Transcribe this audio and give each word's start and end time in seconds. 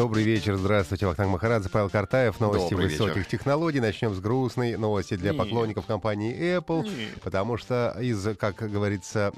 Добрый 0.00 0.24
вечер, 0.24 0.56
здравствуйте. 0.56 1.04
Вахтанг 1.04 1.30
Махарадзе, 1.30 1.68
Павел 1.68 1.90
Картаев. 1.90 2.40
Новости 2.40 2.70
Добрый 2.70 2.88
высоких 2.88 3.16
вечер. 3.16 3.28
технологий. 3.32 3.80
Начнем 3.80 4.14
с 4.14 4.18
грустной 4.18 4.78
новости 4.78 5.14
для 5.14 5.32
Нет. 5.32 5.38
поклонников 5.38 5.84
компании 5.84 6.34
Apple. 6.56 6.84
Нет. 6.84 7.20
Потому 7.22 7.58
что 7.58 7.94
из, 8.00 8.34
как 8.38 8.56
говорится, 8.56 9.30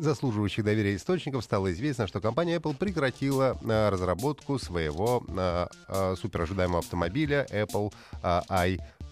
заслуживающих 0.00 0.62
доверия 0.62 0.94
источников 0.94 1.42
стало 1.42 1.72
известно, 1.72 2.06
что 2.06 2.20
компания 2.20 2.56
Apple 2.56 2.76
прекратила 2.76 3.58
а, 3.64 3.88
разработку 3.88 4.58
своего 4.58 5.24
а, 5.26 5.68
а, 5.88 6.14
суперожидаемого 6.16 6.80
автомобиля 6.80 7.46
Apple 7.50 7.90
а, 8.22 8.44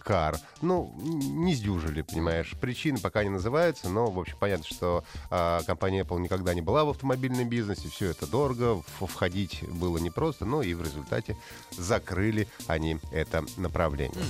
iCar. 0.03 0.37
Ну, 0.61 0.93
не 0.97 1.53
сдюжили, 1.55 2.01
понимаешь. 2.01 2.53
Причины 2.59 2.99
пока 2.99 3.23
не 3.23 3.29
называются, 3.29 3.89
но, 3.89 4.09
в 4.09 4.19
общем, 4.19 4.35
понятно, 4.39 4.65
что 4.65 5.03
а, 5.29 5.61
компания 5.63 6.03
Apple 6.03 6.19
никогда 6.19 6.53
не 6.53 6.61
была 6.61 6.85
в 6.85 6.89
автомобильном 6.89 7.47
бизнесе, 7.49 7.89
все 7.89 8.09
это 8.09 8.27
дорого, 8.27 8.81
входить 8.99 9.63
было 9.69 9.97
непросто, 9.97 10.45
но 10.45 10.61
и 10.61 10.73
в 10.73 10.81
результате 10.81 11.37
закрыли 11.71 12.47
они 12.67 12.99
это 13.11 13.43
направление. 13.57 14.23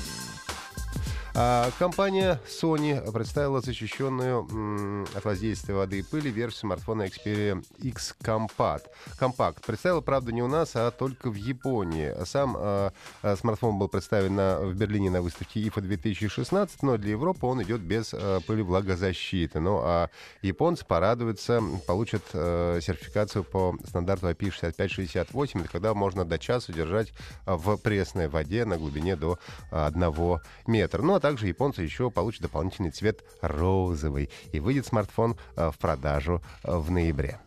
А, 1.35 1.71
компания 1.79 2.39
Sony 2.45 3.11
представила 3.11 3.59
защищенную 3.59 5.07
от 5.15 5.25
воздействия 5.25 5.73
воды 5.73 5.99
и 5.99 6.03
пыли 6.03 6.29
версию 6.29 6.59
смартфона 6.59 7.07
Xperia 7.07 7.65
X 7.79 8.15
Compact. 8.21 8.83
Компакт. 9.17 9.65
Представила, 9.65 10.01
правда, 10.01 10.31
не 10.31 10.43
у 10.43 10.47
нас, 10.47 10.75
а 10.75 10.91
только 10.91 11.31
в 11.31 11.35
Японии. 11.35 12.13
Сам 12.25 12.55
а, 12.55 12.93
а, 13.23 13.35
смартфон 13.35 13.79
был 13.79 13.87
представлен 13.87 14.35
в 14.35 14.75
Берлине 14.75 15.09
на 15.09 15.23
выставке 15.23 15.59
IFA 15.61 15.81
2016, 15.81 16.83
но 16.83 16.97
для 16.97 17.11
Европы 17.11 17.47
он 17.47 17.63
идет 17.63 17.81
без 17.81 18.13
а, 18.13 18.39
пыли 18.41 18.61
влагозащиты. 18.61 19.59
Ну 19.59 19.79
а 19.83 20.09
японцы 20.43 20.85
порадуются, 20.85 21.63
получат 21.87 22.23
э, 22.33 22.79
сертификацию 22.81 23.43
по 23.43 23.75
стандарту 23.87 24.29
IP6568, 24.29 25.61
это 25.61 25.69
когда 25.69 25.95
можно 25.95 26.25
до 26.25 26.37
часа 26.37 26.71
держать 26.71 27.11
в 27.45 27.77
пресной 27.77 28.27
воде 28.27 28.65
на 28.65 28.77
глубине 28.77 29.15
до 29.15 29.39
а, 29.71 29.87
одного 29.87 30.41
метра. 30.67 31.01
Ну, 31.01 31.15
а 31.15 31.22
также 31.23 31.47
японцы 31.47 31.81
еще 31.81 32.11
получат 32.11 32.41
дополнительный 32.41 32.91
цвет 32.91 33.23
розовый. 33.39 34.29
И 34.51 34.59
выйдет 34.59 34.85
смартфон 34.85 35.37
а, 35.55 35.71
в 35.71 35.77
продажу 35.77 36.43
а, 36.63 36.77
в 36.77 36.91
ноябре. 36.91 37.39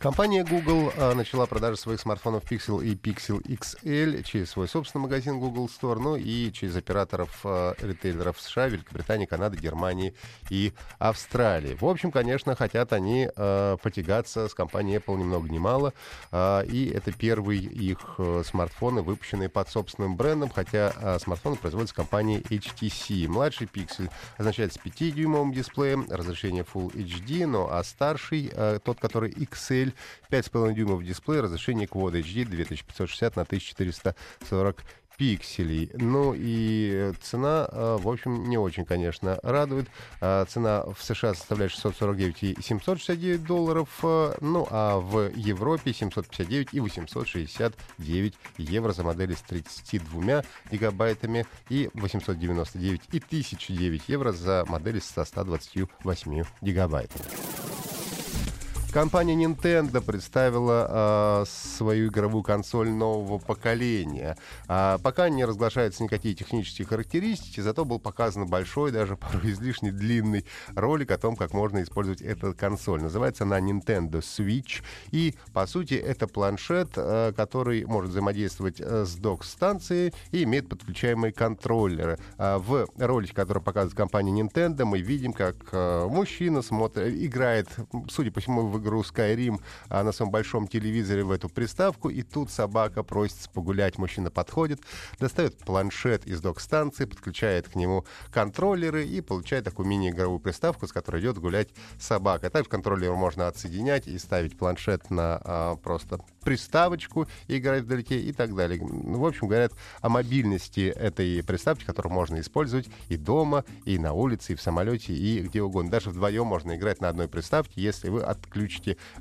Компания 0.00 0.44
Google 0.44 0.90
а, 0.96 1.14
начала 1.14 1.44
продажу 1.44 1.76
своих 1.76 2.00
смартфонов 2.00 2.50
Pixel 2.50 2.82
и 2.82 2.94
Pixel 2.94 3.42
XL 3.42 4.22
через 4.22 4.48
свой 4.48 4.66
собственный 4.66 5.02
магазин 5.02 5.38
Google 5.38 5.66
Store, 5.66 5.98
ну 5.98 6.16
и 6.16 6.50
через 6.52 6.74
операторов 6.74 7.40
а, 7.44 7.74
ритейлеров 7.78 8.40
США, 8.40 8.68
Великобритании, 8.68 9.26
Канады, 9.26 9.58
Германии 9.58 10.14
и 10.48 10.72
Австралии. 10.98 11.76
В 11.78 11.84
общем, 11.84 12.12
конечно, 12.12 12.56
хотят 12.56 12.94
они 12.94 13.28
а, 13.36 13.76
потягаться 13.76 14.48
с 14.48 14.54
компанией 14.54 15.00
Apple 15.00 15.18
ни 15.18 15.24
много 15.24 15.50
ни 15.50 15.58
мало, 15.58 15.92
и 16.32 16.92
это 16.94 17.12
первые 17.12 17.60
их 17.60 18.18
смартфоны, 18.44 19.02
выпущенные 19.02 19.50
под 19.50 19.68
собственным 19.68 20.16
брендом, 20.16 20.48
хотя 20.48 21.18
смартфоны 21.18 21.56
производятся 21.56 21.94
компанией 21.94 22.40
HTC. 22.40 23.28
Младший 23.28 23.66
Pixel 23.66 24.10
означает 24.38 24.72
с 24.72 24.78
5-дюймовым 24.78 25.52
дисплеем, 25.52 26.06
разрешение 26.08 26.64
Full 26.72 26.94
HD, 26.94 27.46
ну 27.46 27.68
а 27.70 27.84
старший, 27.84 28.50
тот, 28.82 28.98
который 28.98 29.30
XL, 29.32 29.89
5,5 30.30 30.74
дюймов 30.74 31.04
дисплей, 31.04 31.40
разрешение 31.40 31.86
Quad 31.86 32.12
HD 32.12 32.44
2560 32.44 33.36
на 33.36 33.42
1440 33.42 34.84
пикселей. 35.20 35.90
Ну 35.92 36.32
и 36.34 36.90
э, 36.94 37.12
цена, 37.20 37.68
э, 37.70 37.98
в 38.00 38.08
общем, 38.08 38.48
не 38.48 38.56
очень, 38.56 38.86
конечно, 38.86 39.38
радует. 39.42 39.86
А, 40.22 40.46
Цена 40.46 40.82
в 40.84 41.02
США 41.02 41.34
составляет 41.34 41.72
649 41.72 42.42
и 42.42 42.56
769 42.58 43.44
долларов, 43.44 43.90
э, 44.02 44.32
ну 44.40 44.66
а 44.70 44.98
в 44.98 45.30
Европе 45.34 45.92
759 45.92 46.68
и 46.72 46.80
869 46.80 48.34
евро 48.56 48.92
за 48.92 49.04
модели 49.04 49.34
с 49.34 49.42
32 49.42 50.42
гигабайтами 50.70 51.44
и 51.68 51.90
899 51.92 53.02
и 53.12 53.18
1009 53.18 54.08
евро 54.08 54.32
за 54.32 54.64
модели 54.66 55.00
со 55.00 55.26
128 55.26 56.44
гигабайтами. 56.62 57.49
Компания 58.92 59.36
Nintendo 59.36 60.00
представила 60.00 60.86
а, 60.88 61.44
свою 61.46 62.08
игровую 62.08 62.42
консоль 62.42 62.90
нового 62.90 63.38
поколения. 63.38 64.36
А, 64.66 64.98
пока 64.98 65.28
не 65.28 65.44
разглашаются 65.44 66.02
никакие 66.02 66.34
технические 66.34 66.88
характеристики, 66.88 67.60
зато 67.60 67.84
был 67.84 68.00
показан 68.00 68.48
большой, 68.48 68.90
даже 68.90 69.16
порой 69.16 69.52
излишне 69.52 69.92
длинный 69.92 70.44
ролик 70.74 71.12
о 71.12 71.18
том, 71.18 71.36
как 71.36 71.52
можно 71.54 71.82
использовать 71.84 72.20
эту 72.20 72.52
консоль. 72.52 73.00
Называется 73.00 73.44
она 73.44 73.60
Nintendo 73.60 74.20
Switch. 74.20 74.82
И, 75.12 75.36
по 75.52 75.66
сути, 75.68 75.94
это 75.94 76.26
планшет, 76.26 76.90
а, 76.96 77.32
который 77.32 77.84
может 77.84 78.10
взаимодействовать 78.10 78.80
э, 78.80 79.04
с 79.04 79.14
док-станцией 79.14 80.12
и 80.32 80.42
имеет 80.42 80.68
подключаемые 80.68 81.32
контроллеры. 81.32 82.18
А, 82.38 82.58
в 82.58 82.88
ролике, 82.98 83.34
который 83.34 83.62
показывает 83.62 83.96
компания 83.96 84.42
Nintendo, 84.42 84.84
мы 84.84 85.00
видим, 85.00 85.32
как 85.32 85.54
э, 85.70 86.08
мужчина 86.08 86.62
смотрит, 86.62 87.14
играет, 87.14 87.68
судя 88.08 88.32
по 88.32 88.40
всему, 88.40 88.66
в 88.66 88.79
игру 88.80 89.02
Skyrim 89.02 89.60
а, 89.88 90.02
на 90.02 90.12
своем 90.12 90.30
большом 90.30 90.66
телевизоре 90.66 91.24
в 91.24 91.30
эту 91.30 91.48
приставку, 91.48 92.10
и 92.10 92.22
тут 92.22 92.50
собака 92.50 93.02
просится 93.02 93.48
погулять. 93.50 93.98
Мужчина 93.98 94.30
подходит, 94.30 94.80
достает 95.18 95.56
планшет 95.58 96.26
из 96.26 96.40
док-станции, 96.40 97.04
подключает 97.04 97.68
к 97.68 97.74
нему 97.76 98.04
контроллеры 98.32 99.06
и 99.06 99.20
получает 99.20 99.64
такую 99.64 99.86
мини-игровую 99.86 100.40
приставку, 100.40 100.86
с 100.86 100.92
которой 100.92 101.20
идет 101.20 101.38
гулять 101.38 101.68
собака. 101.98 102.50
Также 102.50 102.68
контроллер 102.68 103.14
можно 103.14 103.46
отсоединять 103.46 104.08
и 104.08 104.18
ставить 104.18 104.58
планшет 104.58 105.10
на 105.10 105.40
а, 105.44 105.76
просто 105.76 106.20
приставочку 106.42 107.28
и 107.48 107.58
играть 107.58 107.84
вдалеке 107.84 108.18
и 108.18 108.32
так 108.32 108.54
далее. 108.54 108.80
Ну, 108.80 109.18
в 109.18 109.26
общем, 109.26 109.46
говорят 109.46 109.72
о 110.00 110.08
мобильности 110.08 110.88
этой 110.88 111.42
приставки, 111.42 111.84
которую 111.84 112.12
можно 112.12 112.40
использовать 112.40 112.88
и 113.08 113.16
дома, 113.16 113.64
и 113.84 113.98
на 113.98 114.12
улице, 114.12 114.52
и 114.52 114.56
в 114.56 114.62
самолете, 114.62 115.12
и 115.12 115.40
где 115.40 115.62
угодно. 115.62 115.90
Даже 115.90 116.10
вдвоем 116.10 116.46
можно 116.46 116.76
играть 116.76 117.00
на 117.00 117.08
одной 117.08 117.28
приставке, 117.28 117.80
если 117.80 118.08
вы 118.08 118.22
отключите, 118.22 118.69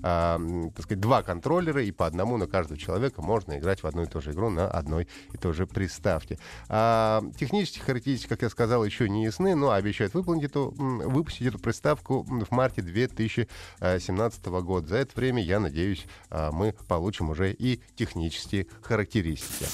а, 0.02 0.36
м, 0.36 0.72
так 0.72 0.86
сказать, 0.86 1.00
два 1.00 1.24
контроллера, 1.24 1.84
и 1.84 1.92
по 1.92 2.06
одному 2.06 2.38
на 2.38 2.48
каждого 2.48 2.80
человека 2.80 3.22
можно 3.22 3.58
играть 3.58 3.84
в 3.84 3.88
одну 3.88 4.04
и 4.04 4.06
ту 4.06 4.22
же 4.22 4.32
игру 4.32 4.50
на 4.50 4.68
одной 4.68 5.08
и 5.34 5.38
той 5.38 5.54
же 5.54 5.66
приставке. 5.66 6.38
А, 6.68 7.24
технические 7.38 7.84
характеристики, 7.84 8.30
как 8.30 8.42
я 8.42 8.50
сказал, 8.50 8.84
еще 8.86 9.10
не 9.10 9.26
ясны, 9.26 9.56
но 9.56 9.72
обещают 9.72 10.14
выполнить 10.14 10.46
эту, 10.46 10.74
выпустить 10.78 11.48
эту 11.48 11.60
приставку 11.60 12.24
в 12.24 12.52
марте 12.52 12.82
2017 12.82 14.46
года. 14.62 14.88
За 14.88 14.98
это 14.98 15.16
время, 15.16 15.44
я 15.44 15.60
надеюсь, 15.60 16.06
а, 16.30 16.52
мы 16.52 16.74
получим 16.88 17.30
уже 17.30 17.52
и 17.52 17.82
технические 17.96 18.68
характеристики. 18.82 19.66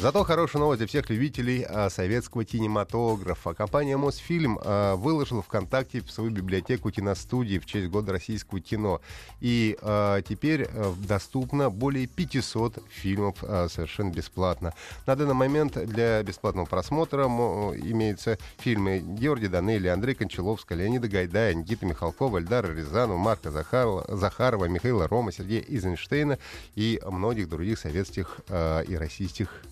Зато 0.00 0.24
хорошая 0.24 0.60
новость 0.60 0.78
для 0.78 0.86
всех 0.86 1.10
любителей 1.10 1.62
а, 1.68 1.90
советского 1.90 2.42
кинематографа. 2.46 3.52
Компания 3.52 3.98
Мосфильм 3.98 4.58
а, 4.62 4.96
выложила 4.96 5.42
ВКонтакте 5.42 6.00
в 6.00 6.10
свою 6.10 6.30
библиотеку 6.30 6.90
киностудии 6.90 7.58
в 7.58 7.66
честь 7.66 7.90
года 7.90 8.12
российского 8.12 8.62
кино. 8.62 9.02
И 9.40 9.76
а, 9.82 10.22
теперь 10.22 10.66
а, 10.72 10.94
доступно 11.06 11.68
более 11.68 12.06
500 12.06 12.82
фильмов 12.88 13.36
а, 13.42 13.68
совершенно 13.68 14.10
бесплатно. 14.10 14.72
На 15.06 15.16
данный 15.16 15.34
момент 15.34 15.76
для 15.76 16.22
бесплатного 16.22 16.64
просмотра 16.64 17.28
мо- 17.28 17.74
имеются 17.76 18.38
фильмы 18.56 19.00
Георгия 19.00 19.48
Данели, 19.48 19.88
Андрей 19.88 20.14
Кончаловского, 20.14 20.78
Леонида 20.78 21.08
Гайдая, 21.08 21.52
Никита 21.52 21.84
Михалкова, 21.84 22.38
Эльдара 22.38 22.68
Рязанова, 22.68 23.18
Марка 23.18 23.50
Захарова, 23.50 24.06
Захарова, 24.08 24.64
Михаила 24.64 25.06
Рома, 25.08 25.30
Сергея 25.30 25.60
Изенштейна 25.60 26.38
и 26.74 26.98
многих 27.04 27.50
других 27.50 27.78
советских 27.78 28.40
э, 28.48 28.84
и 28.88 28.96
российских 28.96 29.62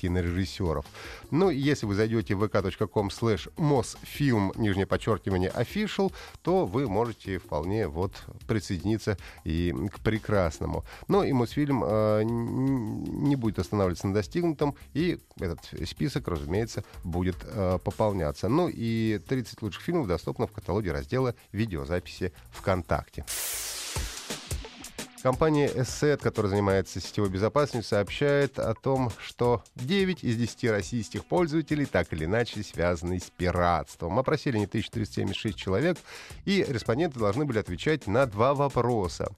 кинорежиссеров. 0.00 0.86
Ну, 1.30 1.50
если 1.50 1.86
вы 1.86 1.94
зайдете 1.94 2.34
в 2.34 2.44
vk.com 2.44 3.08
slash 3.08 3.52
mosfilm, 3.56 4.52
нижнее 4.56 4.86
подчеркивание, 4.86 5.50
official, 5.50 6.12
то 6.42 6.66
вы 6.66 6.88
можете 6.88 7.38
вполне 7.38 7.88
вот 7.88 8.12
присоединиться 8.46 9.16
и 9.44 9.74
к 9.92 10.00
прекрасному. 10.00 10.84
Ну, 11.08 11.22
и 11.22 11.32
Мосфильм 11.32 11.82
э, 11.84 12.22
не 12.24 13.36
будет 13.36 13.58
останавливаться 13.58 14.06
на 14.06 14.14
достигнутом, 14.14 14.76
и 14.94 15.18
этот 15.40 15.60
список, 15.86 16.28
разумеется, 16.28 16.84
будет 17.04 17.36
э, 17.42 17.78
пополняться. 17.82 18.48
Ну, 18.48 18.68
и 18.68 19.20
30 19.26 19.62
лучших 19.62 19.82
фильмов 19.82 20.06
доступно 20.06 20.46
в 20.46 20.52
каталоге 20.52 20.92
раздела 20.92 21.34
видеозаписи 21.52 22.32
ВКонтакте. 22.52 23.24
Компания 25.26 25.66
ESET, 25.66 26.18
которая 26.18 26.50
занимается 26.50 27.00
сетевой 27.00 27.30
безопасностью, 27.30 27.82
сообщает 27.82 28.60
о 28.60 28.74
том, 28.74 29.10
что 29.18 29.64
9 29.74 30.22
из 30.22 30.36
10 30.36 30.70
российских 30.70 31.24
пользователей 31.24 31.84
так 31.84 32.12
или 32.12 32.26
иначе 32.26 32.62
связаны 32.62 33.18
с 33.18 33.28
пиратством. 33.36 34.20
Опросили 34.20 34.54
они 34.54 34.66
1376 34.66 35.56
человек, 35.56 35.98
и 36.44 36.64
респонденты 36.68 37.18
должны 37.18 37.44
были 37.44 37.58
отвечать 37.58 38.06
на 38.06 38.26
два 38.26 38.54
вопроса. 38.54 39.34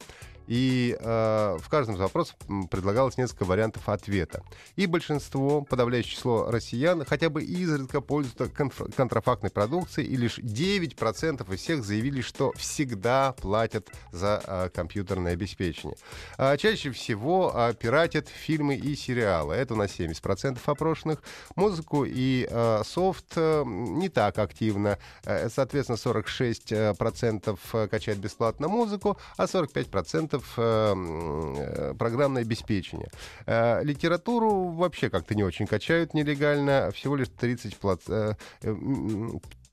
И 0.48 0.96
э, 0.98 1.58
в 1.60 1.68
каждом 1.68 1.94
из 1.94 2.00
вопросов 2.00 2.36
предлагалось 2.70 3.18
несколько 3.18 3.44
вариантов 3.44 3.88
ответа. 3.88 4.42
И 4.76 4.86
большинство, 4.86 5.60
подавляющее 5.62 6.16
число 6.16 6.50
россиян, 6.50 7.04
хотя 7.04 7.28
бы 7.28 7.44
изредка 7.44 8.00
пользуются 8.00 8.48
контрафактной 8.48 9.50
продукцией, 9.50 10.08
и 10.08 10.16
лишь 10.16 10.38
9% 10.38 11.54
из 11.54 11.60
всех 11.60 11.84
заявили, 11.84 12.22
что 12.22 12.52
всегда 12.56 13.32
платят 13.32 13.88
за 14.10 14.42
э, 14.44 14.70
компьютерное 14.74 15.34
обеспечение. 15.34 15.96
А 16.38 16.56
чаще 16.56 16.90
всего 16.92 17.52
э, 17.54 17.74
пиратят 17.74 18.28
фильмы 18.28 18.74
и 18.74 18.96
сериалы. 18.96 19.54
Это 19.54 19.74
у 19.74 19.76
нас 19.76 19.90
70% 19.98 20.58
опрошенных. 20.64 21.22
Музыку 21.56 22.04
и 22.06 22.48
э, 22.50 22.82
софт 22.84 23.32
э, 23.36 23.64
не 23.66 24.08
так 24.08 24.38
активно. 24.38 24.98
Э, 25.24 25.48
соответственно, 25.50 25.96
46% 25.96 27.88
качают 27.88 28.18
бесплатно 28.18 28.68
музыку, 28.68 29.18
а 29.36 29.44
45% 29.44 30.37
э, 30.56 31.94
программное 31.98 32.42
обеспечение. 32.42 33.08
Э, 33.46 33.82
литературу 33.82 34.68
вообще 34.68 35.10
как-то 35.10 35.34
не 35.34 35.42
очень 35.42 35.66
качают 35.66 36.14
нелегально, 36.14 36.90
всего 36.94 37.16
лишь 37.16 37.28
30 37.28 37.76
плац... 37.76 38.02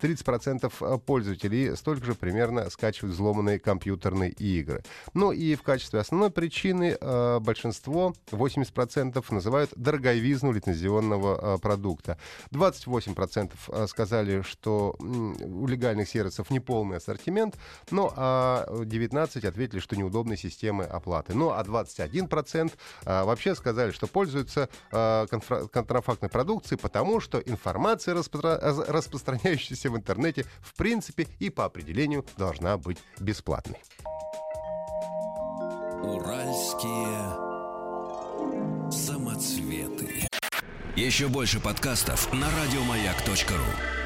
Э, 0.02 0.06
30% 0.06 0.72
э, 0.80 0.98
пользователей 1.00 1.76
столько 1.76 2.06
же 2.06 2.16
примерно 2.16 2.70
скачивают 2.70 3.16
взломанные 3.16 3.60
компьютерные 3.60 4.32
игры. 4.32 4.84
Ну 5.14 5.32
и 5.32 5.56
в 5.56 5.64
качестве 5.64 6.00
основной 6.00 6.30
причины 6.30 6.98
э, 7.00 7.40
большинство, 7.40 8.14
80% 8.32 9.24
называют 9.30 9.72
дороговизну 9.76 10.52
лицензионного 10.52 11.56
э, 11.56 11.60
продукта. 11.60 12.18
28% 12.52 13.52
э, 13.68 13.88
сказали, 13.88 14.42
что 14.42 14.96
у 15.00 15.68
легальных 15.68 16.10
сервисов 16.10 16.50
неполный 16.50 16.98
ассортимент, 16.98 17.56
ну 17.92 18.12
а 18.16 18.66
19% 18.70 19.48
ответили, 19.48 19.80
что 19.80 19.96
неудобные 19.96 20.38
системы 20.38 20.84
оплаты. 20.84 21.34
Ну 21.34 21.52
а 21.52 21.64
21% 21.64 22.72
э, 23.06 23.24
вообще 23.24 23.56
сказали, 23.56 23.92
что 23.92 24.08
пользуются 24.08 24.70
э, 24.92 25.28
контрафактной 25.72 26.30
продукцией, 26.30 26.80
потому 26.80 27.20
что 27.20 27.40
информация, 27.40 28.16
распро- 28.16 28.60
распространяющаяся 28.88 29.90
в 29.96 29.98
интернете 29.98 30.46
в 30.62 30.76
принципе 30.76 31.28
и 31.40 31.50
по 31.50 31.66
определению 31.66 32.26
должна 32.38 32.78
быть 32.78 32.98
бесплатной. 33.20 33.80
Уральские 36.04 37.34
самоцветы. 38.92 40.28
Еще 40.96 41.28
больше 41.28 41.60
подкастов 41.60 42.32
на 42.34 42.48
радиомаяк.ру. 42.52 44.05